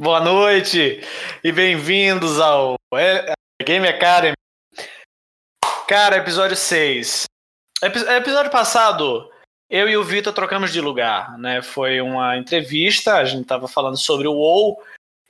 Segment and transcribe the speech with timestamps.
[0.00, 1.00] Boa noite
[1.42, 2.76] e bem-vindos ao
[3.60, 4.36] Game Academy.
[5.88, 7.24] Cara, episódio 6.
[7.82, 9.28] Episódio passado,
[9.68, 11.62] eu e o Vitor trocamos de lugar, né?
[11.62, 14.80] Foi uma entrevista, a gente tava falando sobre o WoW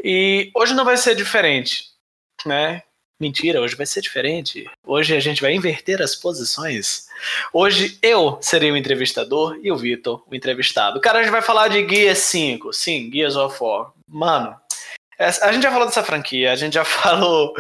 [0.04, 1.85] e hoje não vai ser diferente,
[2.44, 2.82] né?
[3.21, 4.71] Mentira, hoje vai ser diferente.
[4.87, 7.08] Hoje a gente vai inverter as posições.
[7.52, 11.01] Hoje eu serei o entrevistador e o Vitor o entrevistado.
[11.01, 12.72] Cara, a gente vai falar de Guia 5.
[12.72, 13.92] Sim, Gears of War.
[14.06, 14.56] Mano,
[15.19, 17.52] a gente já falou dessa franquia, a gente já falou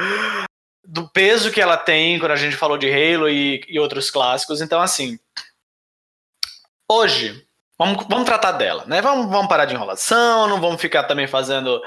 [0.86, 4.60] do peso que ela tem quando a gente falou de Halo e, e outros clássicos.
[4.60, 5.18] Então, assim,
[6.88, 7.44] hoje,
[7.76, 9.02] vamos, vamos tratar dela, né?
[9.02, 11.82] Vamos, vamos parar de enrolação, não vamos ficar também fazendo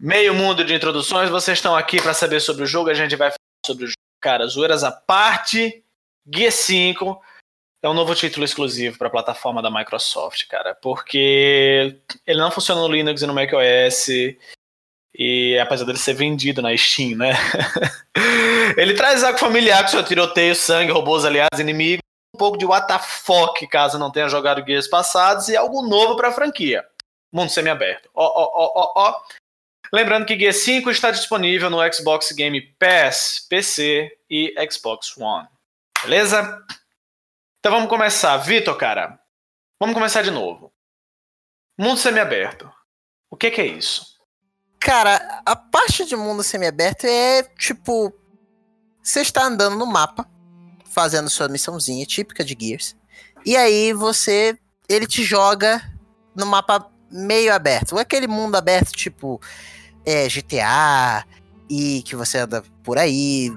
[0.00, 1.30] meio mundo de introduções.
[1.30, 3.98] Vocês estão aqui para saber sobre o jogo, a gente vai falar sobre o jogo.
[4.20, 5.84] Cara, zoeiras à parte,
[6.26, 7.20] Guia 5
[7.82, 12.80] é um novo título exclusivo para a plataforma da Microsoft, cara, porque ele não funciona
[12.80, 14.08] no Linux e no macOS.
[15.14, 17.32] E apesar dele ser vendido na Steam, né?
[18.76, 22.02] ele traz algo familiar com seu tiroteio, sangue, robôs aliados, inimigos,
[22.34, 26.32] um pouco de WTF, caso não tenha jogado guias passados, e algo novo para a
[26.32, 26.84] franquia.
[27.32, 28.08] Mundo semi-aberto.
[28.14, 29.22] Ó, ó, ó, ó, ó.
[29.92, 35.48] Lembrando que Guia 5 está disponível no Xbox Game Pass, PC e Xbox One.
[36.02, 36.62] Beleza?
[37.58, 38.36] Então vamos começar.
[38.38, 39.18] Vitor, cara,
[39.80, 40.72] vamos começar de novo.
[41.78, 42.70] Mundo semi-aberto.
[43.30, 44.18] O que, que é isso?
[44.78, 48.12] Cara, a parte de mundo semi-aberto é tipo.
[49.02, 50.28] Você está andando no mapa,
[50.84, 52.96] fazendo sua missãozinha típica de Gears.
[53.44, 54.58] E aí você.
[54.88, 55.82] Ele te joga
[56.34, 57.92] no mapa meio aberto.
[57.92, 59.40] Ou aquele mundo aberto, tipo
[60.04, 61.24] é, GTA,
[61.68, 63.52] e que você anda por aí,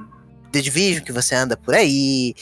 [0.52, 2.36] The Division que você anda por aí,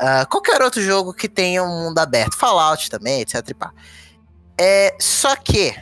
[0.00, 3.50] uh, qualquer outro jogo que tenha um mundo aberto, Fallout também, etc.
[4.56, 5.74] É, só que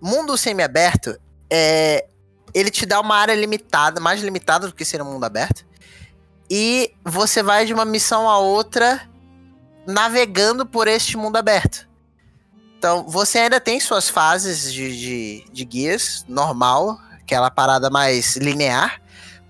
[0.00, 1.18] mundo semi-aberto
[1.50, 2.06] é,
[2.54, 5.66] ele te dá uma área limitada, mais limitada do que ser um mundo aberto,
[6.50, 9.08] e você vai de uma missão a outra
[9.86, 11.88] navegando por este mundo aberto.
[12.80, 19.02] Então, você ainda tem suas fases de, de, de guias, normal, aquela parada mais linear,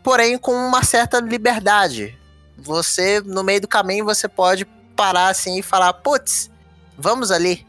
[0.02, 2.18] porém com uma certa liberdade.
[2.58, 4.64] Você, no meio do caminho, você pode
[4.96, 6.50] parar assim e falar, putz,
[6.98, 7.64] vamos ali.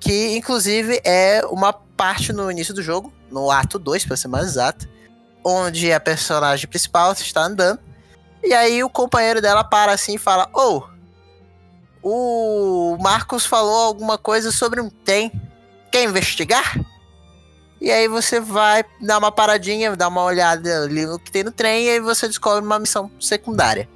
[0.00, 4.46] Que, inclusive, é uma parte no início do jogo, no ato 2, para ser mais
[4.46, 4.88] exato,
[5.44, 7.78] onde a personagem principal está andando,
[8.42, 10.82] e aí o companheiro dela para assim e fala, oh,
[12.08, 15.32] o Marcos falou alguma coisa sobre um tem.
[15.90, 16.78] Quer investigar?
[17.80, 21.50] E aí você vai dar uma paradinha, dar uma olhada ali no que tem no
[21.50, 23.88] trem e aí você descobre uma missão secundária.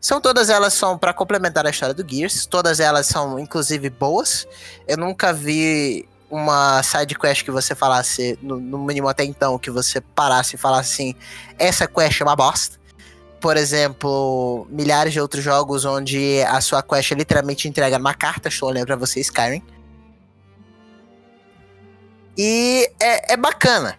[0.00, 4.48] São todas elas são para complementar a história do Gears, todas elas são inclusive boas.
[4.88, 9.70] Eu nunca vi uma side quest que você falasse, no, no mínimo até então, que
[9.70, 11.14] você parasse e falasse assim:
[11.58, 12.80] essa quest é uma bosta
[13.42, 18.68] por exemplo, milhares de outros jogos onde a sua quest literalmente entrega numa carta, estou
[18.68, 19.60] olhando pra você, Skyrim.
[22.38, 23.98] E é, é bacana.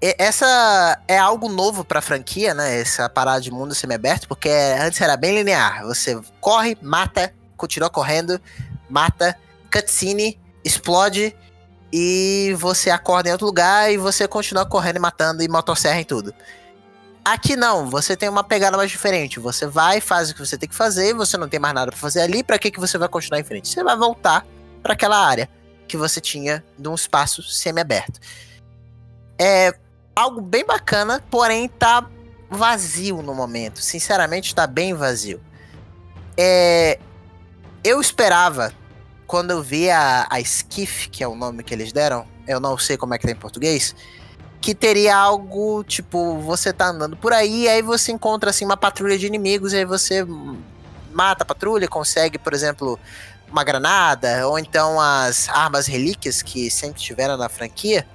[0.00, 2.80] E essa é algo novo pra franquia, né?
[2.80, 5.84] Essa parada de mundo semi-aberto, porque antes era bem linear.
[5.84, 8.40] Você corre, mata, continua correndo,
[8.88, 9.38] mata,
[9.70, 11.36] cutscene, explode
[11.92, 16.04] e você acorda em outro lugar e você continua correndo e matando e motosserra e
[16.04, 16.34] tudo.
[17.26, 19.40] Aqui não, você tem uma pegada mais diferente.
[19.40, 21.98] Você vai, faz o que você tem que fazer, você não tem mais nada para
[21.98, 23.66] fazer ali, para que, que você vai continuar em frente?
[23.66, 24.46] Você vai voltar
[24.80, 25.50] para aquela área
[25.88, 28.20] que você tinha de um espaço semi-aberto.
[29.36, 29.74] É
[30.14, 32.08] algo bem bacana, porém tá
[32.48, 33.80] vazio no momento.
[33.82, 35.40] Sinceramente, tá bem vazio.
[36.36, 36.96] É,
[37.82, 38.72] eu esperava,
[39.26, 42.78] quando eu vi a, a Skiff, que é o nome que eles deram, eu não
[42.78, 43.96] sei como é que tá em português
[44.60, 49.18] que teria algo tipo, você tá andando por aí, aí você encontra assim uma patrulha
[49.18, 50.26] de inimigos, e aí você
[51.12, 52.98] mata a patrulha, consegue, por exemplo,
[53.50, 58.06] uma granada, ou então as armas relíquias que sempre tiveram na franquia,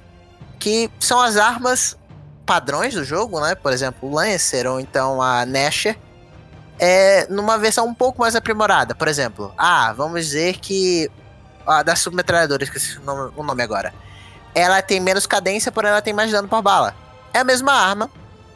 [0.60, 1.98] que são as armas
[2.46, 3.56] padrões do jogo, né?
[3.56, 5.98] Por exemplo, o Lancer ou então a Nasher,
[6.80, 8.94] é numa versão um pouco mais aprimorada.
[8.94, 11.10] Por exemplo, ah, vamos dizer que
[11.66, 13.02] a das submetralhadoras, que é
[13.36, 13.94] o nome agora
[14.54, 16.96] ela tem menos cadência, porém ela tem mais dano por bala.
[17.34, 18.10] É a mesma arma,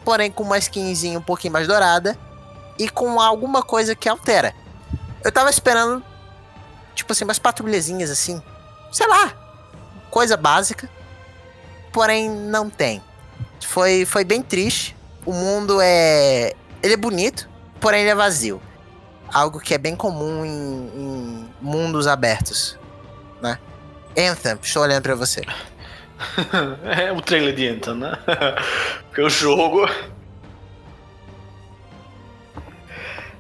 [0.03, 2.17] porém com uma skinzinha um pouquinho mais dourada
[2.77, 4.53] e com alguma coisa que altera.
[5.23, 6.03] Eu tava esperando,
[6.93, 8.41] tipo assim, umas patrulhazinhas assim,
[8.91, 9.33] sei lá,
[10.11, 10.89] coisa básica,
[11.91, 13.01] porém não tem.
[13.65, 14.95] Foi, foi bem triste.
[15.25, 16.53] O mundo é.
[16.83, 17.49] Ele é bonito,
[17.79, 18.61] porém ele é vazio.
[19.33, 22.77] Algo que é bem comum em, em mundos abertos,
[23.41, 23.57] né?
[24.17, 25.41] Anthem, estou olhando pra você.
[26.83, 28.17] é o trailer de Anthem, né?
[29.07, 29.87] Porque o jogo.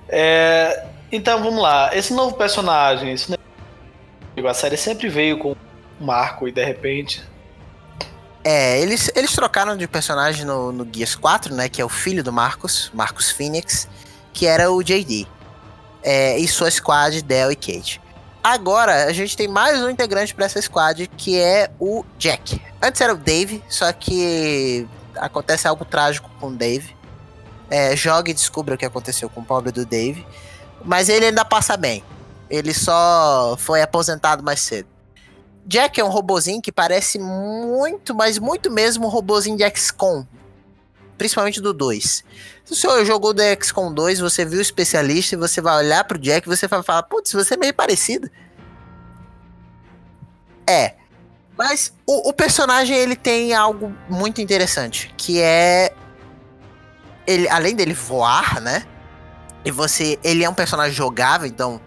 [0.07, 1.95] É, então vamos lá.
[1.95, 3.33] Esse novo personagem, esse
[4.47, 5.55] a série sempre veio com
[5.99, 7.23] Marco e de repente.
[8.43, 11.69] É, eles, eles trocaram de personagem no, no Gears 4, né?
[11.69, 13.87] Que é o filho do Marcos, Marcos Phoenix,
[14.33, 15.25] que era o JD.
[16.03, 17.99] É, e sua squad, Del e Kate.
[18.45, 22.61] Agora a gente tem mais um integrante para essa squad que é o Jack.
[22.79, 26.95] Antes era o Dave, só que acontece algo trágico com o Dave.
[27.71, 30.23] É, joga e descubra o que aconteceu com o pobre do Dave.
[30.83, 32.03] Mas ele ainda passa bem.
[32.47, 34.87] Ele só foi aposentado mais cedo.
[35.65, 40.23] Jack é um robozinho que parece muito, mas muito mesmo um robozinho de XCOM.
[41.17, 42.23] Principalmente do 2.
[42.65, 46.03] Se o senhor jogou do XCOM 2, você viu o especialista e você vai olhar
[46.03, 48.29] pro Jack e você vai falar, putz, você é meio parecido.
[50.67, 50.95] É.
[51.57, 55.93] Mas o, o, personagem ele tem algo muito interessante, que é
[57.25, 58.85] ele além dele voar, né?
[59.63, 61.79] E você, ele é um personagem jogável, então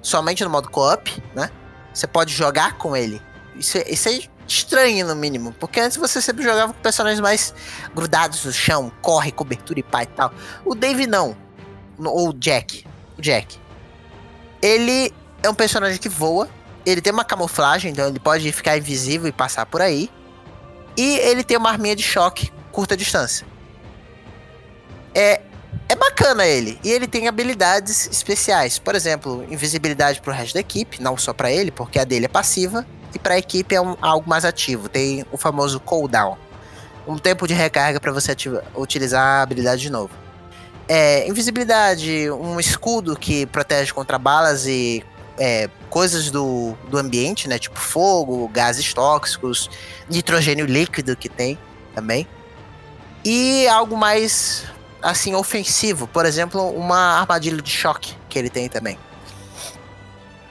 [0.00, 1.50] somente no modo co-op, né?
[1.92, 3.20] Você pode jogar com ele.
[3.56, 4.20] Isso, é, isso é
[4.50, 5.52] estranho, no mínimo.
[5.58, 7.54] Porque antes você sempre jogava com personagens mais
[7.94, 10.32] grudados no chão, corre, cobertura e pá e tal.
[10.64, 11.36] O Dave não.
[11.98, 12.84] Ou o Jack.
[13.16, 13.58] O Jack.
[14.60, 15.12] Ele
[15.42, 16.48] é um personagem que voa.
[16.84, 20.10] Ele tem uma camuflagem, então ele pode ficar invisível e passar por aí.
[20.96, 23.46] E ele tem uma arminha de choque curta distância.
[25.14, 25.40] É,
[25.88, 26.78] é bacana ele.
[26.82, 28.78] E ele tem habilidades especiais.
[28.78, 32.28] Por exemplo, invisibilidade pro resto da equipe, não só para ele, porque a dele é
[32.28, 34.88] passiva e para a equipe é um, algo mais ativo.
[34.88, 36.36] Tem o famoso cooldown,
[37.06, 40.10] um tempo de recarga para você ativa, utilizar a habilidade de novo.
[40.88, 45.04] É, invisibilidade, um escudo que protege contra balas e
[45.38, 47.58] é, coisas do, do ambiente, né?
[47.58, 49.70] Tipo fogo, gases tóxicos,
[50.08, 51.58] nitrogênio líquido que tem
[51.94, 52.26] também.
[53.24, 54.64] E algo mais
[55.02, 58.98] assim ofensivo, por exemplo, uma armadilha de choque que ele tem também.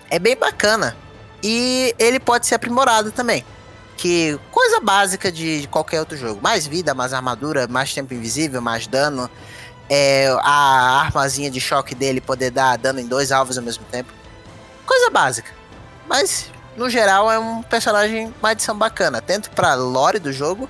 [0.09, 0.95] É bem bacana.
[1.43, 3.45] E ele pode ser aprimorado também.
[3.97, 6.39] Que coisa básica de, qualquer outro jogo.
[6.41, 9.29] Mais vida, mais armadura, mais tempo invisível, mais dano.
[9.89, 14.13] É, a armazinha de choque dele poder dar dano em dois alvos ao mesmo tempo.
[14.85, 15.51] Coisa básica.
[16.07, 19.21] Mas, no geral, é um personagem, uma adição bacana.
[19.21, 20.69] Tanto pra lore do jogo,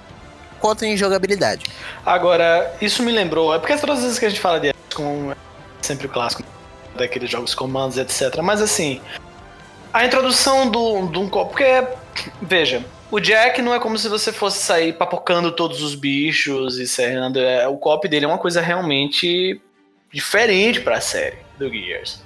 [0.60, 1.66] quanto em jogabilidade.
[2.06, 3.54] Agora, isso me lembrou...
[3.54, 5.36] É porque todas as vezes que a gente fala de como é
[5.82, 6.44] sempre o clássico
[6.96, 8.38] daqueles jogos comandos, etc.
[8.42, 9.02] Mas assim,
[9.94, 11.52] a introdução do, do um copo.
[11.52, 11.88] Porque,
[12.42, 16.88] veja, o Jack não é como se você fosse sair papocando todos os bichos e
[16.88, 17.40] serrando.
[17.40, 19.60] É, o cop dele é uma coisa realmente
[20.12, 22.22] diferente para a série do Gears.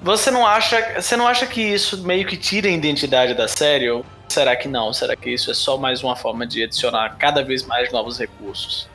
[0.00, 3.90] Você não acha, você não acha que isso meio que tira a identidade da série
[3.90, 4.92] ou será que não?
[4.92, 8.88] Será que isso é só mais uma forma de adicionar cada vez mais novos recursos?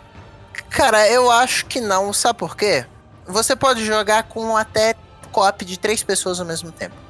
[0.70, 2.86] Cara, eu acho que não, sabe por quê?
[3.26, 4.96] Você pode jogar com até
[5.32, 7.03] co-op de três pessoas ao mesmo tempo.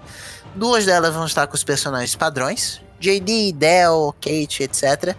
[0.55, 5.15] Duas delas vão estar com os personagens padrões, JD, Del, Kate, etc.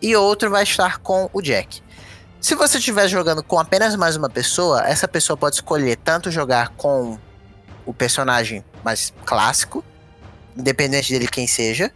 [0.00, 1.82] E outro vai estar com o Jack.
[2.40, 6.70] Se você estiver jogando com apenas mais uma pessoa, essa pessoa pode escolher tanto jogar
[6.70, 7.18] com
[7.84, 9.84] o personagem mais clássico,
[10.56, 11.92] independente dele quem seja,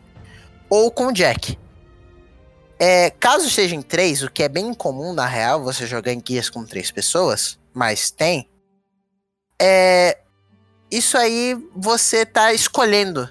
[0.68, 1.58] ou com o Jack.
[2.78, 6.20] É, caso esteja em três, o que é bem incomum na real, você jogar em
[6.20, 8.50] guias com três pessoas, mas tem,
[9.60, 10.18] é,
[10.92, 13.26] isso aí você tá escolhendo.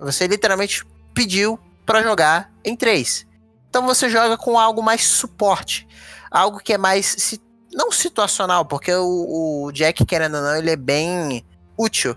[0.00, 3.26] Você literalmente pediu para jogar em três.
[3.68, 5.86] Então você joga com algo mais suporte.
[6.30, 7.38] Algo que é mais.
[7.70, 11.44] Não situacional, porque o, o Jack, querendo ou não, ele é bem
[11.76, 12.16] útil.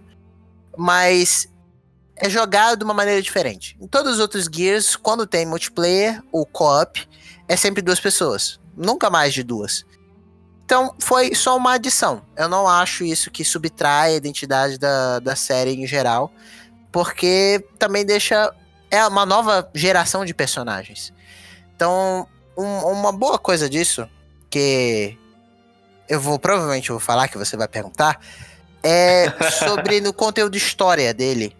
[0.78, 1.50] Mas
[2.16, 3.78] é jogado de uma maneira diferente.
[3.82, 7.06] Em todos os outros Gears, quando tem multiplayer, o co-op,
[7.50, 8.62] é sempre duas pessoas.
[8.78, 9.86] Nunca mais de duas.
[10.70, 12.22] Então, foi só uma adição.
[12.38, 16.32] Eu não acho isso que subtrai a identidade da, da série em geral,
[16.92, 18.54] porque também deixa.
[18.92, 21.12] É uma nova geração de personagens.
[21.76, 24.08] Então, um, uma boa coisa disso,
[24.48, 25.18] que
[26.08, 28.20] eu vou provavelmente vou falar, que você vai perguntar,
[28.84, 31.58] é sobre no conteúdo de história dele.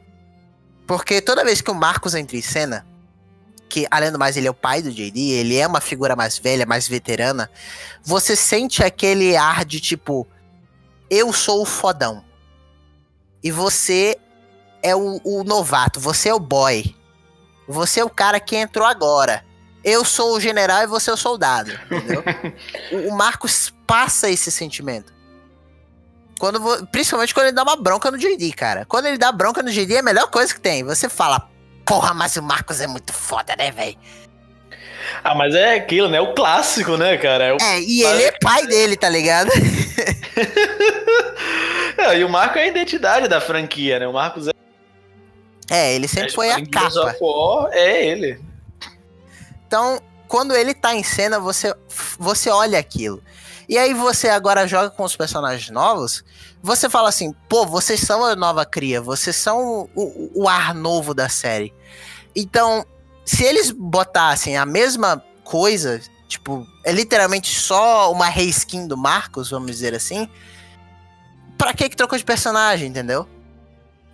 [0.86, 2.86] Porque toda vez que o Marcos entra em cena,
[3.70, 6.38] que além do mais ele é o pai do JD, ele é uma figura mais
[6.38, 7.50] velha, mais veterana,
[8.04, 10.28] você sente aquele ar de tipo,
[11.10, 12.26] eu sou o fodão.
[13.44, 14.18] E você
[14.82, 16.96] é o, o novato, você é o boy.
[17.68, 19.46] Você é o cara que entrou agora.
[19.84, 22.24] Eu sou o general e você é o soldado, entendeu?
[22.92, 25.14] o, o Marcos passa esse sentimento.
[26.40, 28.86] Quando, principalmente quando ele dá uma bronca no JD, cara.
[28.86, 30.84] Quando ele dá bronca no JD é a melhor coisa que tem.
[30.84, 31.50] Você fala,
[31.90, 33.98] Porra, mas o Marcos é muito foda, né, velho?
[35.24, 36.22] Ah, mas é aquilo, né?
[36.22, 37.46] O clássico, né, cara?
[37.46, 37.58] É, o...
[37.60, 39.50] é e ele é pai dele, tá ligado?
[41.98, 44.08] é, e o Marco é a identidade da franquia, né?
[44.08, 44.52] O Marcos é.
[45.72, 47.16] É, ele sempre é, foi a capa.
[47.20, 48.40] War, é ele.
[49.66, 51.74] Então, quando ele tá em cena, você,
[52.20, 53.20] você olha aquilo.
[53.70, 56.24] E aí você agora joga com os personagens novos,
[56.60, 61.14] você fala assim, pô, vocês são a nova cria, vocês são o, o ar novo
[61.14, 61.72] da série.
[62.36, 62.84] Então,
[63.24, 69.70] se eles botassem a mesma coisa, tipo, é literalmente só uma reskin do Marcos, vamos
[69.70, 70.28] dizer assim,
[71.56, 73.28] pra que que trocou de personagem, entendeu?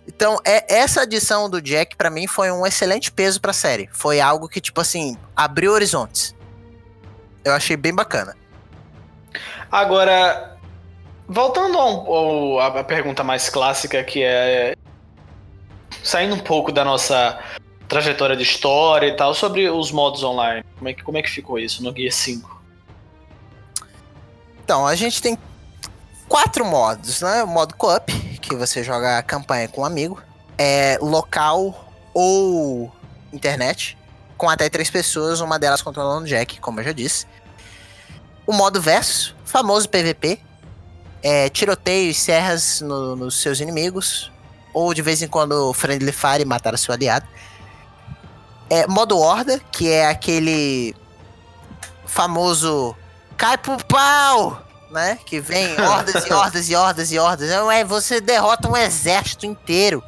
[0.06, 3.88] Então, é, essa adição do Jack, para mim, foi um excelente peso pra série.
[3.90, 6.34] Foi algo que, tipo assim, abriu horizontes.
[7.42, 8.36] Eu achei bem bacana.
[9.76, 10.56] Agora,
[11.28, 14.74] voltando à pergunta mais clássica, que é.
[16.02, 17.38] Saindo um pouco da nossa
[17.86, 20.64] trajetória de história e tal, sobre os modos online.
[20.78, 22.62] Como é que, como é que ficou isso no Guia 5?
[24.64, 25.36] Então, a gente tem
[26.26, 27.44] quatro modos, né?
[27.44, 30.22] O modo co-op, que você joga a campanha com um amigo.
[30.56, 32.90] É local ou
[33.30, 33.98] internet,
[34.38, 37.26] com até três pessoas, uma delas controlando o Jack, como eu já disse.
[38.46, 40.40] O modo versus, famoso PVP.
[41.22, 44.30] É, tiroteio e serras no, nos seus inimigos.
[44.72, 47.26] Ou de vez em quando friendly fire matar o seu aliado.
[48.70, 50.94] É, modo horda, que é aquele
[52.04, 52.96] famoso
[53.36, 55.18] cai pro pau, né?
[55.24, 57.50] Que vem hordas e hordas e hordas e hordas.
[57.50, 60.02] Não é, você derrota um exército inteiro.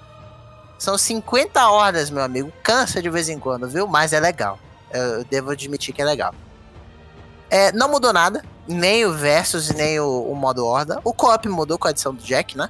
[0.78, 2.52] São 50 hordas, meu amigo.
[2.62, 3.88] Cansa de vez em quando, viu?
[3.88, 4.58] Mas é legal.
[4.92, 6.32] Eu devo admitir que é legal.
[7.50, 11.00] É, não mudou nada, nem o Versus, nem o, o modo Horda.
[11.02, 12.68] O co-op mudou com a adição do Jack, né?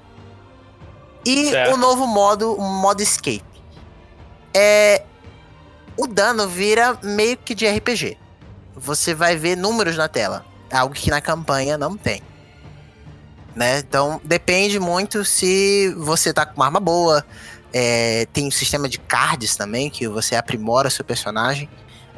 [1.24, 1.74] E certo.
[1.74, 3.44] o novo modo, o modo Escape.
[4.54, 5.02] É,
[5.96, 8.16] o dano vira meio que de RPG.
[8.76, 12.22] Você vai ver números na tela, algo que na campanha não tem.
[13.54, 13.80] Né?
[13.80, 17.24] Então depende muito se você tá com uma arma boa.
[17.72, 21.68] É, tem um sistema de cards também, que você aprimora seu personagem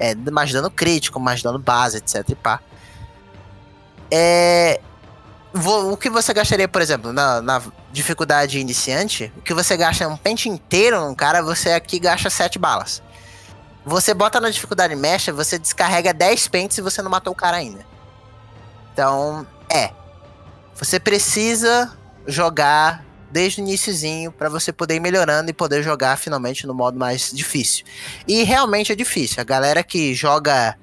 [0.01, 2.31] é, mais dano crítico, mais dano base, etc.
[2.31, 2.61] E pá.
[4.11, 4.81] É,
[5.53, 10.17] o que você gastaria, por exemplo, na, na, dificuldade iniciante, o que você gasta um
[10.17, 13.03] pente inteiro num cara, você aqui gasta 7 balas.
[13.85, 17.59] Você bota na dificuldade mecha, você descarrega 10 pentes e você não matou o cara
[17.59, 17.85] ainda.
[18.93, 19.93] Então, é.
[20.77, 21.93] Você precisa
[22.27, 26.99] jogar desde o iníciozinho para você poder ir melhorando e poder jogar finalmente no modo
[26.99, 27.85] mais difícil.
[28.27, 29.41] E realmente é difícil.
[29.41, 30.77] A galera que joga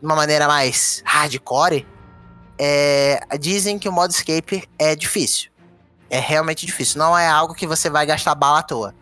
[0.00, 1.86] de uma maneira mais hardcore
[2.58, 5.50] é, dizem que o modo escape é difícil.
[6.08, 6.98] É realmente difícil.
[6.98, 8.94] Não é algo que você vai gastar bala à toa.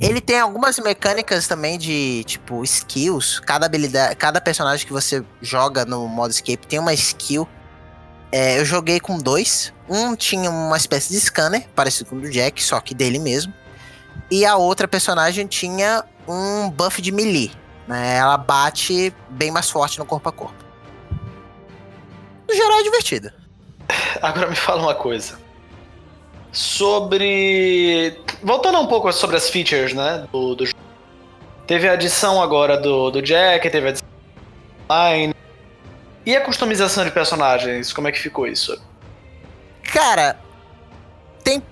[0.00, 3.40] Ele tem algumas mecânicas também de, tipo, skills.
[3.40, 7.48] Cada habilidade, cada personagem que você joga no modo escape tem uma skill
[8.30, 9.72] é, eu joguei com dois.
[9.88, 13.52] Um tinha uma espécie de scanner, parecido com o do Jack, só que dele mesmo.
[14.30, 17.50] E a outra personagem tinha um buff de melee.
[17.86, 18.16] Né?
[18.16, 20.64] Ela bate bem mais forte no corpo a corpo.
[22.46, 23.32] No geral é divertido.
[24.20, 25.38] Agora me fala uma coisa.
[26.52, 28.18] Sobre.
[28.42, 30.26] Voltando um pouco sobre as features, né?
[30.32, 30.64] Do, do...
[31.66, 34.08] Teve a adição agora do, do Jack, teve a adição
[34.90, 35.34] online.
[36.28, 38.78] E a customização de personagens, como é que ficou isso?
[39.82, 40.38] Cara,
[41.42, 41.62] tem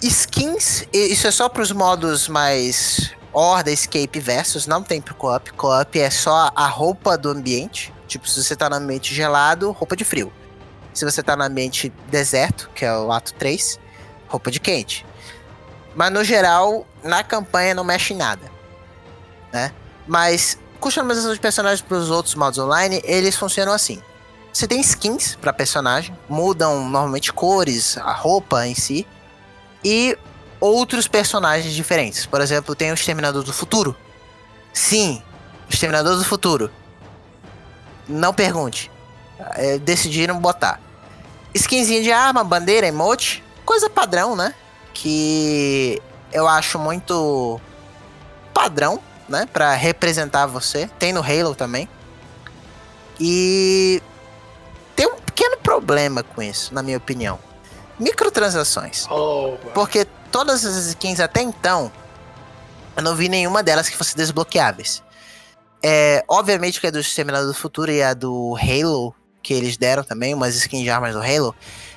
[0.00, 5.52] skins, isso é só para os modos mais Horda, Escape Versus, não tem pro co-op.
[5.54, 7.92] Co-op é só a roupa do ambiente.
[8.06, 10.32] Tipo, se você tá no ambiente gelado, roupa de frio.
[10.92, 13.80] Se você tá no ambiente deserto, que é o ato 3,
[14.28, 15.04] roupa de quente.
[15.92, 18.48] Mas no geral, na campanha não mexe em nada.
[19.52, 19.72] Né?
[20.06, 24.02] Mas customização de personagens para os outros modos online, eles funcionam assim.
[24.52, 29.06] Você tem skins para personagem, mudam normalmente cores, a roupa em si,
[29.82, 30.14] e
[30.60, 32.26] outros personagens diferentes.
[32.26, 33.96] Por exemplo, tem o Exterminador do Futuro.
[34.74, 35.22] Sim,
[35.70, 36.70] Exterminador do Futuro.
[38.06, 38.90] Não pergunte.
[39.52, 40.78] É, decidiram botar.
[41.54, 44.54] Skinzinha de arma, bandeira, emote, coisa padrão, né?
[44.92, 45.98] Que
[46.30, 47.58] eu acho muito
[48.52, 49.48] padrão né?
[49.52, 50.88] Pra representar você.
[50.98, 51.88] Tem no Halo também.
[53.18, 54.02] E
[54.96, 57.38] tem um pequeno problema com isso, na minha opinião.
[57.98, 59.06] Microtransações.
[59.08, 61.92] Oh, porque todas as skins até então,
[62.96, 65.02] eu não vi nenhuma delas que fosse desbloqueáveis.
[65.82, 70.02] É, obviamente que a do Exterminador do Futuro e a do Halo, que eles deram
[70.02, 71.54] também, umas skins de armas do Halo,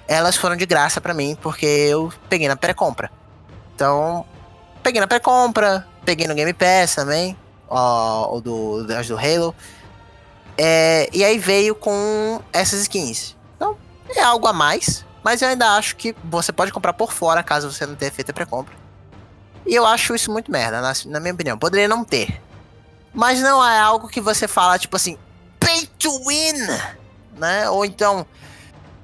[0.07, 3.11] elas foram de graça para mim, porque eu peguei na pré-compra.
[3.73, 4.25] Então,
[4.83, 7.37] peguei na pré-compra, peguei no Game Pass também,
[7.69, 9.55] ó, o do, do Halo.
[10.57, 13.35] É, e aí veio com essas skins.
[13.55, 13.77] Então,
[14.15, 15.05] é algo a mais.
[15.23, 18.29] Mas eu ainda acho que você pode comprar por fora caso você não tenha feito
[18.31, 18.73] a pré-compra.
[19.65, 21.57] E eu acho isso muito merda, na, na, minha opinião.
[21.57, 22.41] Poderia não ter.
[23.13, 25.17] Mas não é algo que você fala, tipo assim,
[25.59, 26.53] pay to win,
[27.37, 27.69] né?
[27.69, 28.25] Ou então,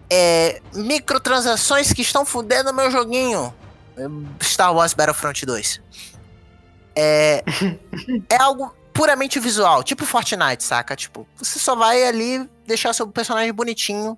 [0.09, 3.53] é, microtransações que estão fudendo meu joguinho.
[4.41, 5.81] Star Wars Battlefront 2.
[6.95, 7.43] É,
[8.29, 10.95] é algo puramente visual, tipo Fortnite, saca?
[10.95, 14.17] Tipo, você só vai ali deixar seu personagem bonitinho,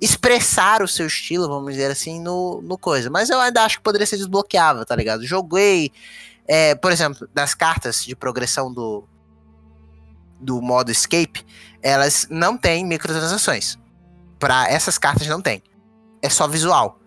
[0.00, 3.08] expressar o seu estilo, vamos dizer assim, no, no coisa.
[3.08, 5.24] Mas eu ainda acho que poderia ser desbloqueável, tá ligado?
[5.24, 5.92] Joguei,
[6.46, 9.04] é, por exemplo, das cartas de progressão do,
[10.40, 11.46] do modo Escape,
[11.80, 13.78] elas não têm microtransações.
[14.38, 15.62] Para essas cartas não tem.
[16.20, 16.98] É só visual.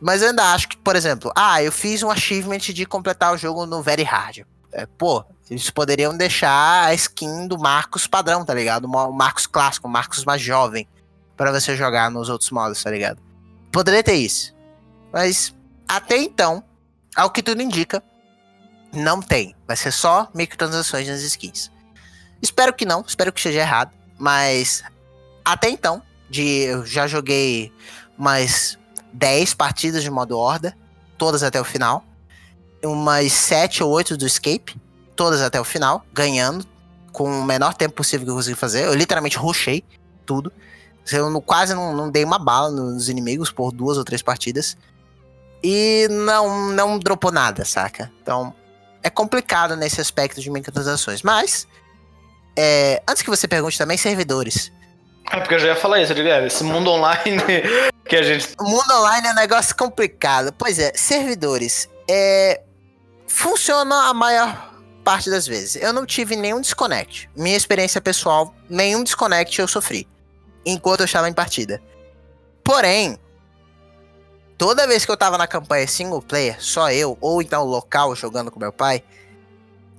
[0.00, 3.38] Mas eu ainda acho que, por exemplo, ah, eu fiz um achievement de completar o
[3.38, 4.44] jogo no Very Hard.
[4.72, 8.84] É, pô, eles poderiam deixar a skin do Marcos padrão, tá ligado?
[8.86, 10.88] O Marcos clássico, o Marcos mais jovem,
[11.36, 13.22] para você jogar nos outros modos, tá ligado?
[13.72, 14.54] Poderia ter isso.
[15.12, 15.54] Mas
[15.88, 16.62] até então,
[17.14, 18.02] ao que tudo indica,
[18.92, 19.54] não tem.
[19.66, 21.70] Vai ser só microtransações nas skins.
[22.42, 23.92] Espero que não, espero que seja errado.
[24.18, 24.82] Mas
[25.44, 27.72] até então, de, eu já joguei
[28.18, 28.78] umas
[29.16, 30.76] 10 partidas de modo horda,
[31.16, 32.04] todas até o final.
[32.84, 34.76] Umas 7 ou 8 do escape
[35.16, 36.64] todas até o final, ganhando,
[37.10, 38.84] com o menor tempo possível que eu consegui fazer.
[38.84, 39.82] Eu literalmente rushei
[40.26, 40.52] tudo.
[41.10, 44.76] Eu não, quase não, não dei uma bala nos inimigos por duas ou três partidas.
[45.64, 48.12] E não, não dropou nada, saca?
[48.22, 48.54] Então,
[49.02, 51.22] é complicado nesse aspecto de microtransações.
[51.22, 51.66] Mas,
[52.54, 54.70] é, antes que você pergunte também, servidores.
[55.30, 56.46] É porque eu já ia falar isso, Guilherme.
[56.46, 57.42] Esse mundo online
[58.08, 58.54] que a gente.
[58.58, 60.52] O mundo online é um negócio complicado.
[60.56, 61.88] Pois é, servidores.
[62.08, 62.62] É,
[63.26, 65.76] funciona a maior parte das vezes.
[65.76, 67.28] Eu não tive nenhum desconnect.
[67.36, 70.08] Minha experiência pessoal, nenhum desconnect eu sofri.
[70.64, 71.80] Enquanto eu estava em partida.
[72.64, 73.18] Porém,
[74.58, 78.50] toda vez que eu tava na campanha single player, só eu, ou então local jogando
[78.50, 79.02] com meu pai,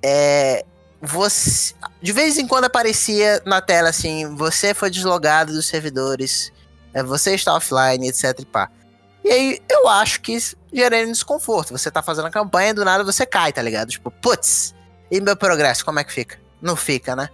[0.02, 0.66] é.
[1.02, 1.76] Você.
[2.02, 6.52] De vez em quando aparecia na tela assim: você foi deslogado dos servidores,
[6.94, 8.40] é, você está offline, etc.
[8.40, 8.70] E, pá.
[9.24, 10.38] e aí eu acho que
[10.74, 11.78] gera desconforto.
[11.78, 13.90] Você tá fazendo a campanha do nada você cai, tá ligado?
[13.90, 14.74] Tipo, putz,
[15.12, 16.40] e meu progresso, como é que fica?
[16.62, 17.30] Não fica, né?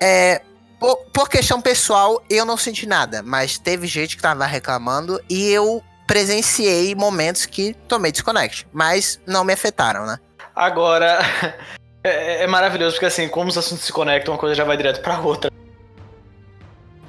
[0.00, 0.42] É,
[0.80, 5.48] por, por, questão pessoal, eu não senti nada, mas teve gente que tava reclamando e
[5.48, 10.18] eu presenciei momentos que tomei desconnect, mas não me afetaram, né?
[10.54, 11.18] Agora,
[12.04, 15.00] é, é maravilhoso porque assim, como os assuntos se conectam, uma coisa já vai direto
[15.00, 15.50] para outra.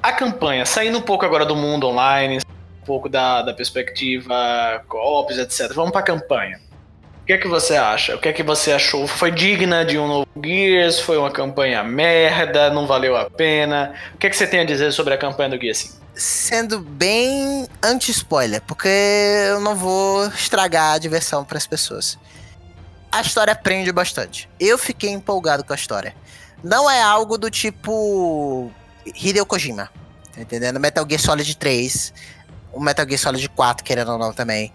[0.02, 5.38] A campanha, saindo um pouco agora do mundo online, um pouco da, da perspectiva co-ops,
[5.38, 5.72] etc.
[5.72, 6.60] Vamos para a campanha.
[7.22, 8.14] O que é que você acha?
[8.14, 9.06] O que é que você achou?
[9.06, 11.00] Foi digna de um novo Gears?
[11.00, 12.68] Foi uma campanha merda?
[12.68, 13.94] Não valeu a pena?
[14.14, 16.04] O que é que você tem a dizer sobre a campanha do Gears 5?
[16.14, 18.88] Sendo bem anti-spoiler, porque
[19.48, 22.18] eu não vou estragar a diversão para as pessoas.
[23.14, 24.50] A história prende bastante.
[24.58, 26.16] Eu fiquei empolgado com a história.
[26.64, 28.72] Não é algo do tipo
[29.06, 29.88] Hideo Kojima,
[30.34, 30.80] tá entendendo?
[30.80, 32.12] Metal Gear Solid 3,
[32.72, 34.72] o Metal Gear Solid 4, querendo ou não também.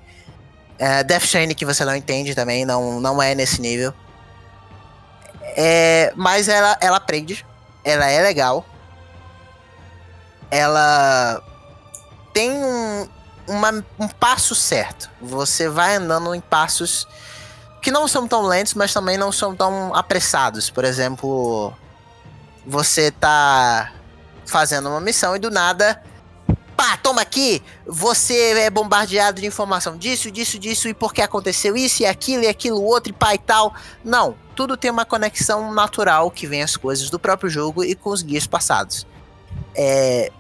[0.78, 3.94] É, Death Stranding que você não entende também, não, não é nesse nível.
[5.58, 7.46] É, mas ela, ela aprende,
[7.84, 8.66] ela é legal.
[10.50, 11.44] Ela
[12.34, 13.06] tem um,
[13.50, 15.10] uma, um passo certo.
[15.20, 17.06] Você vai andando em passos
[17.82, 20.70] que não são tão lentos, mas também não são tão apressados.
[20.70, 21.74] Por exemplo,
[22.66, 23.92] você tá
[24.46, 26.02] fazendo uma missão e do nada
[26.80, 32.04] pá, toma aqui, você é bombardeado de informação disso, disso, disso, e porque aconteceu isso,
[32.04, 33.76] e aquilo, e aquilo, outro, e pá e tal.
[34.02, 38.12] Não, tudo tem uma conexão natural que vem as coisas do próprio jogo e com
[38.12, 39.06] os guias passados.
[39.76, 40.32] É,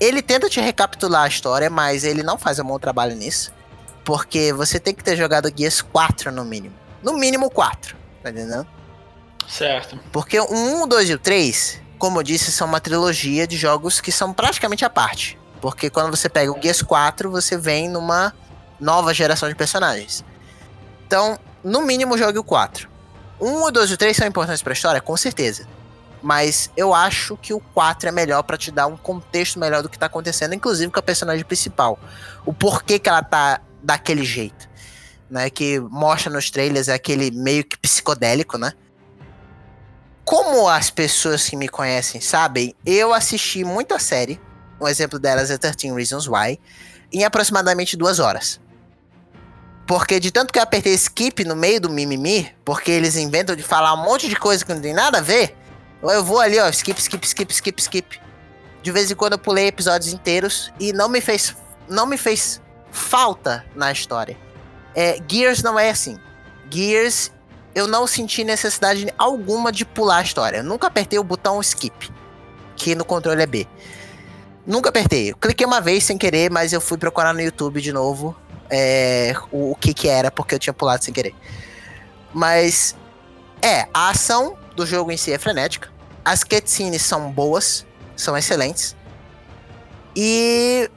[0.00, 3.52] ele tenta te recapitular a história, mas ele não faz um bom trabalho nisso.
[4.06, 6.76] Porque você tem que ter jogado Guias 4 no mínimo.
[7.02, 8.64] No mínimo 4, tá entendendo?
[9.48, 9.98] Certo.
[10.12, 13.56] Porque o 1, o 2 e o 3, como eu disse, são uma trilogia de
[13.56, 15.36] jogos que são praticamente à parte.
[15.60, 18.32] Porque quando você pega o Gears 4, você vem numa
[18.78, 20.24] nova geração de personagens.
[21.04, 22.88] Então, no mínimo, jogue o 4.
[23.40, 25.00] Um, o 2 e o 3 são importantes pra história?
[25.00, 25.66] Com certeza.
[26.22, 29.88] Mas eu acho que o 4 é melhor para te dar um contexto melhor do
[29.88, 31.98] que tá acontecendo, inclusive com a personagem principal.
[32.44, 34.68] O porquê que ela tá daquele jeito.
[35.28, 38.72] Né, que mostra nos trailers é aquele meio que psicodélico, né?
[40.24, 44.40] Como as pessoas que me conhecem sabem, eu assisti muita série
[44.80, 46.60] um exemplo delas é 13 Reasons Why,
[47.12, 48.60] em aproximadamente duas horas.
[49.86, 53.62] Porque de tanto que eu apertei skip no meio do mimimi, porque eles inventam de
[53.62, 55.56] falar um monte de coisa que não tem nada a ver,
[56.02, 58.20] Eu vou ali, ó, skip, skip, skip, skip, skip.
[58.82, 61.56] De vez em quando eu pulei episódios inteiros e não me fez,
[61.88, 62.60] não me fez
[62.96, 64.36] falta na história.
[64.94, 66.18] É, Gears não é assim.
[66.70, 67.30] Gears,
[67.74, 70.58] eu não senti necessidade alguma de pular a história.
[70.58, 72.10] Eu nunca apertei o botão skip,
[72.74, 73.68] que no controle é B.
[74.66, 75.30] Nunca apertei.
[75.30, 78.34] Eu cliquei uma vez sem querer, mas eu fui procurar no YouTube de novo
[78.70, 81.34] é, o, o que que era, porque eu tinha pulado sem querer.
[82.32, 82.96] Mas,
[83.62, 85.90] é, a ação do jogo em si é frenética.
[86.24, 88.96] As cutscenes são boas, são excelentes.
[90.16, 90.90] E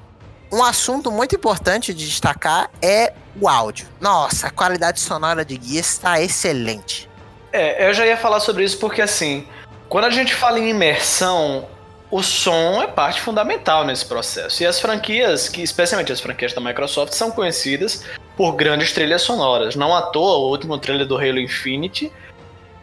[0.52, 3.88] um assunto muito importante de destacar é o áudio.
[4.02, 7.10] Nossa, a qualidade sonora de Guia está excelente.
[7.52, 9.48] É, eu já ia falar sobre isso porque assim,
[9.88, 11.68] quando a gente fala em imersão,
[12.12, 14.64] o som é parte fundamental nesse processo.
[14.64, 18.04] E as franquias, que especialmente as franquias da Microsoft, são conhecidas
[18.36, 19.76] por grandes trilhas sonoras.
[19.76, 22.12] Não à toa, o último trailer do Halo Infinity,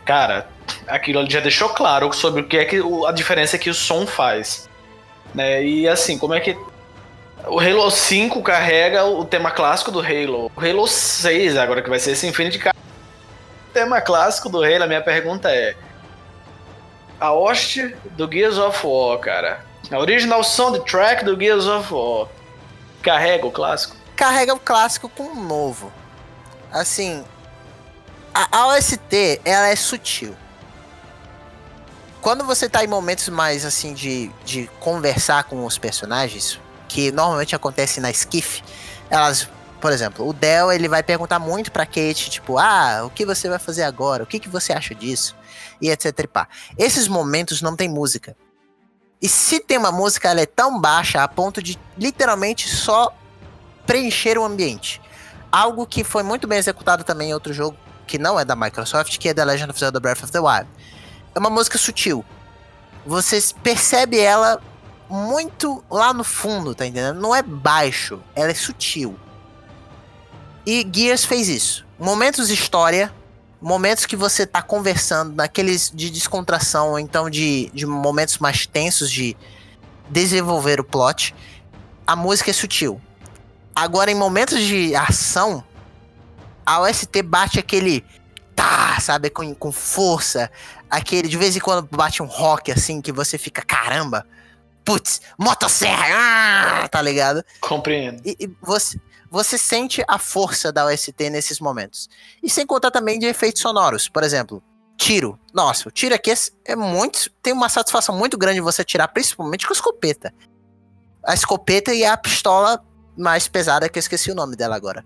[0.04, 0.48] cara,
[0.86, 4.68] aquilo já deixou claro sobre o que é que a diferença que o som faz.
[5.34, 5.64] Né?
[5.64, 6.56] E assim, como é que
[7.46, 10.50] o Halo 5 carrega o tema clássico do Halo.
[10.56, 14.86] O Halo 6, agora que vai ser esse Infinity, o tema clássico do Halo, a
[14.86, 15.76] minha pergunta é:
[17.20, 19.64] a host do Gears of War, cara.
[19.90, 22.28] A original soundtrack do Gears of War.
[23.02, 23.96] Carrega o clássico?
[24.16, 25.92] Carrega o clássico com o novo.
[26.72, 27.24] Assim,
[28.34, 30.36] a OST, ela é sutil.
[32.20, 36.58] Quando você tá em momentos mais assim de, de conversar com os personagens,
[36.96, 38.64] que normalmente acontece na Skiff,
[39.10, 39.46] elas,
[39.82, 43.50] por exemplo, o Del ele vai perguntar muito pra Kate, tipo, ah, o que você
[43.50, 44.22] vai fazer agora?
[44.22, 45.36] O que, que você acha disso?
[45.78, 46.48] e etc e pá.
[46.78, 48.34] Esses momentos não tem música.
[49.20, 53.14] E se tem uma música, ela é tão baixa a ponto de literalmente só
[53.86, 54.98] preencher o ambiente.
[55.52, 59.18] Algo que foi muito bem executado também em outro jogo que não é da Microsoft,
[59.18, 60.66] que é The Legend of Zelda Breath of the Wild.
[61.34, 62.24] É uma música sutil.
[63.04, 64.62] Você percebe ela
[65.08, 67.20] muito lá no fundo, tá entendendo?
[67.20, 69.18] Não é baixo, ela é sutil.
[70.66, 71.86] E Gears fez isso.
[71.98, 73.12] Momentos de história,
[73.60, 79.10] momentos que você tá conversando, naqueles de descontração, ou então de, de momentos mais tensos
[79.10, 79.36] de
[80.10, 81.34] desenvolver o plot,
[82.06, 83.00] a música é sutil.
[83.74, 85.62] Agora, em momentos de ação,
[86.64, 88.04] a OST bate aquele
[88.54, 90.50] tá, sabe, com, com força,
[90.90, 94.26] aquele de vez em quando bate um rock assim que você fica caramba.
[94.86, 97.44] Putz, motosserra, ah, tá ligado?
[97.60, 98.22] Compreendo.
[98.24, 102.08] E, e você, você sente a força da OST nesses momentos.
[102.40, 104.08] E sem contar também de efeitos sonoros.
[104.08, 104.62] Por exemplo,
[104.96, 105.38] tiro.
[105.52, 107.28] Nossa, o tiro aqui é, é muito.
[107.42, 110.32] Tem uma satisfação muito grande você tirar, principalmente com a escopeta.
[111.24, 112.80] A escopeta e a pistola
[113.18, 115.04] mais pesada, que eu esqueci o nome dela agora.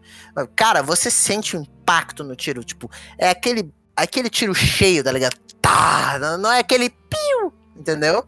[0.55, 2.63] Cara, você sente o um impacto no tiro.
[2.63, 5.37] Tipo, é aquele, aquele tiro cheio, tá ligado?
[5.63, 8.27] Tá, não é aquele piu, entendeu?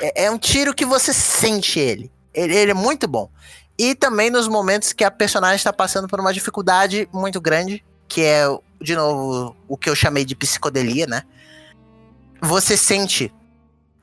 [0.00, 2.10] É, é, um tiro que você sente ele.
[2.32, 2.54] ele.
[2.54, 3.30] Ele é muito bom.
[3.78, 8.22] E também nos momentos que a personagem está passando por uma dificuldade muito grande, que
[8.22, 8.44] é,
[8.80, 11.22] de novo, o que eu chamei de psicodelia, né?
[12.40, 13.32] Você sente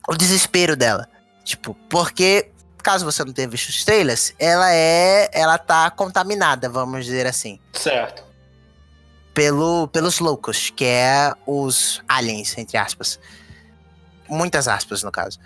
[0.08, 1.08] o desespero dela.
[1.44, 5.30] Tipo, porque, caso você não tenha visto os trailers, ela é.
[5.34, 7.60] Ela tá contaminada, vamos dizer assim.
[7.74, 8.24] Certo.
[9.34, 13.20] Pelo, pelos loucos, que é os aliens, entre aspas.
[14.30, 15.40] Muitas aspas, no caso.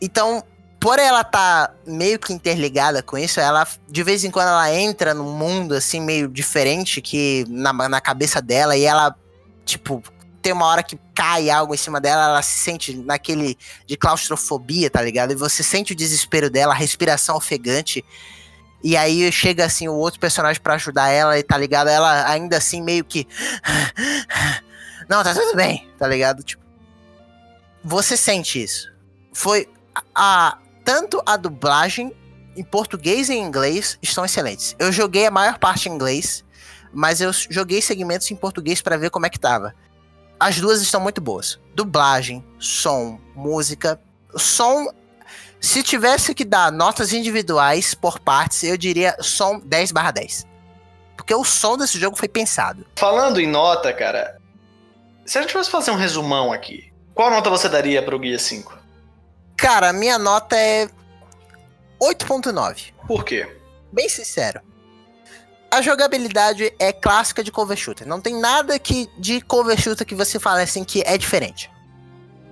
[0.00, 0.42] Então,
[0.82, 4.74] por ela estar tá meio que interligada com isso, ela de vez em quando ela
[4.74, 9.14] entra num mundo assim meio diferente que na, na cabeça dela e ela
[9.64, 10.02] tipo
[10.42, 13.56] tem uma hora que cai algo em cima dela, ela se sente naquele
[13.86, 15.30] de claustrofobia, tá ligado?
[15.30, 18.04] E você sente o desespero dela, a respiração ofegante.
[18.82, 21.86] E aí chega assim o outro personagem para ajudar ela e tá ligado?
[21.86, 23.28] Ela ainda assim meio que
[25.08, 26.42] Não, tá tudo bem, tá ligado?
[26.42, 26.61] Tipo,
[27.84, 28.92] você sente isso.
[29.32, 29.68] Foi
[30.14, 32.12] a tanto a dublagem
[32.56, 34.76] em português e em inglês estão excelentes.
[34.78, 36.44] Eu joguei a maior parte em inglês,
[36.92, 39.74] mas eu joguei segmentos em português para ver como é que tava.
[40.38, 41.58] As duas estão muito boas.
[41.74, 44.00] Dublagem, som, música.
[44.36, 44.92] Som,
[45.60, 50.44] se tivesse que dar notas individuais por partes, eu diria som 10/10.
[51.16, 52.84] Porque o som desse jogo foi pensado.
[52.96, 54.38] Falando em nota, cara,
[55.24, 58.38] se a gente fosse fazer um resumão aqui, qual nota você daria para o Guia
[58.38, 58.78] 5?
[59.56, 60.88] Cara, minha nota é
[62.00, 62.92] 8.9.
[63.06, 63.56] Por quê?
[63.92, 64.60] Bem sincero.
[65.70, 68.06] A jogabilidade é clássica de cover shooter.
[68.06, 71.70] Não tem nada que de cover shooter que você fale assim que é diferente.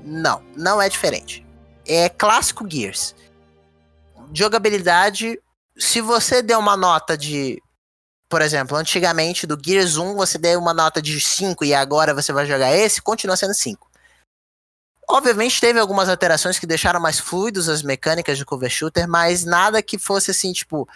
[0.03, 1.46] Não, não é diferente.
[1.87, 3.14] É clássico Gears.
[4.33, 5.38] Jogabilidade,
[5.77, 7.61] se você der uma nota de
[8.29, 12.33] por exemplo, antigamente do Gears 1 você deu uma nota de 5 e agora você
[12.33, 13.89] vai jogar esse, continua sendo 5.
[15.11, 19.83] Obviamente teve algumas alterações que deixaram mais fluidos as mecânicas de cover shooter, mas nada
[19.83, 20.88] que fosse assim, tipo,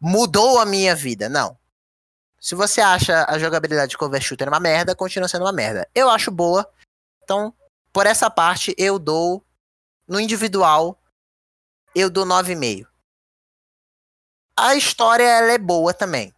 [0.00, 1.56] mudou a minha vida, não.
[2.40, 5.86] Se você acha a jogabilidade de cover shooter uma merda, continua sendo uma merda.
[5.94, 6.66] Eu acho boa,
[7.22, 7.52] então
[7.92, 9.44] por essa parte eu dou
[10.06, 10.98] no individual
[11.94, 12.86] eu dou 9,5.
[14.56, 16.34] A história ela é boa também.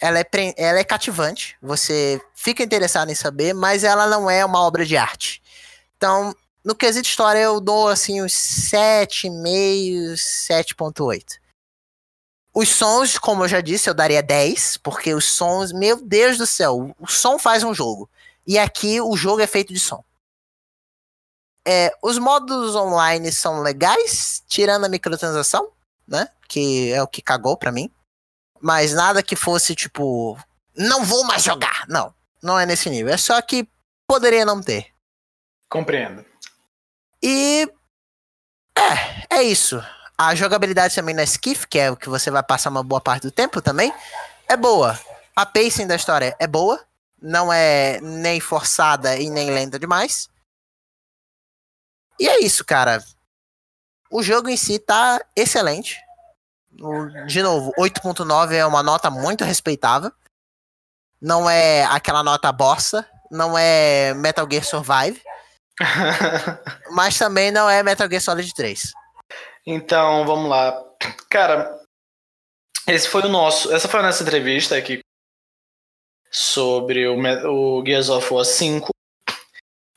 [0.00, 4.60] Ela é, ela é cativante, você fica interessado em saber, mas ela não é uma
[4.60, 5.42] obra de arte.
[5.96, 11.38] Então, no quesito história, eu dou assim uns 7,5, 7,8.
[12.54, 16.46] Os sons, como eu já disse, eu daria 10, porque os sons, meu Deus do
[16.46, 18.08] céu, o som faz um jogo.
[18.46, 20.02] E aqui o jogo é feito de som.
[21.66, 25.70] É, os modos online são legais, tirando a microtransação,
[26.06, 26.28] né?
[26.48, 27.90] Que é o que cagou pra mim.
[28.60, 30.38] Mas nada que fosse tipo,
[30.76, 31.86] não vou mais jogar.
[31.88, 33.12] Não, não é nesse nível.
[33.12, 33.68] É só que
[34.06, 34.92] poderia não ter.
[35.68, 36.24] Compreendo.
[37.26, 37.66] E
[38.76, 39.82] é, é isso.
[40.18, 43.22] A jogabilidade também na Skiff, que é o que você vai passar uma boa parte
[43.22, 43.90] do tempo também,
[44.46, 45.00] é boa.
[45.34, 46.84] A pacing da história é boa,
[47.20, 50.28] não é nem forçada e nem lenta demais.
[52.20, 53.02] E é isso, cara.
[54.10, 55.98] O jogo em si tá excelente.
[57.26, 60.12] De novo, 8.9 é uma nota muito respeitável.
[61.18, 65.22] Não é aquela nota bossa, não é Metal Gear Survive.
[66.92, 68.92] mas também não é Metal Gear Solid 3.
[69.66, 70.80] Então, vamos lá.
[71.30, 71.80] Cara,
[72.86, 73.72] esse foi o nosso.
[73.72, 75.00] Essa foi a nossa entrevista aqui
[76.30, 77.16] sobre o,
[77.48, 78.88] o Gears of War 5.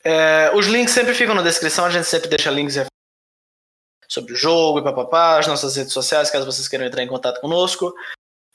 [0.03, 2.77] É, os links sempre ficam na descrição, a gente sempre deixa links
[4.07, 7.41] sobre o jogo e papapá, as nossas redes sociais, caso vocês queiram entrar em contato
[7.41, 7.93] conosco.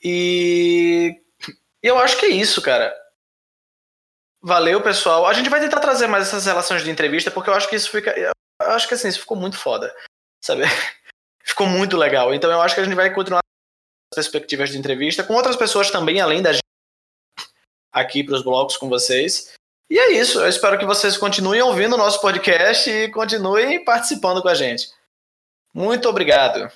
[0.03, 1.21] E
[1.81, 2.93] eu acho que é isso, cara.
[4.43, 5.25] Valeu, pessoal.
[5.25, 7.89] A gente vai tentar trazer mais essas relações de entrevista, porque eu acho que isso
[7.89, 8.13] fica.
[8.19, 9.95] Eu acho que assim, isso ficou muito foda.
[10.43, 10.63] Sabe?
[11.41, 12.33] ficou muito legal.
[12.33, 13.39] Então eu acho que a gente vai continuar
[14.11, 16.61] as perspectivas de entrevista com outras pessoas também, além da gente,
[17.89, 19.53] aqui para os blocos com vocês.
[19.89, 20.41] E é isso.
[20.41, 24.91] Eu espero que vocês continuem ouvindo o nosso podcast e continuem participando com a gente.
[25.73, 26.69] Muito obrigado.